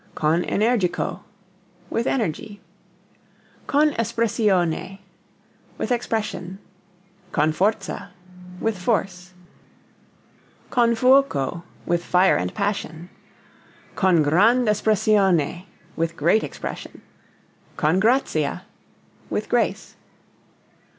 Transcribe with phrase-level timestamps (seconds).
[0.15, 1.19] Con energico
[1.91, 2.59] with energy.
[3.67, 4.97] Con espressione
[5.77, 6.57] with expression.
[7.31, 8.09] Con forza
[8.59, 9.33] with force.
[10.71, 13.11] Con fuoco with fire and passion.
[13.95, 17.03] Con grand' espressione with great expression.
[17.77, 18.63] Con grazia
[19.29, 19.97] with grace.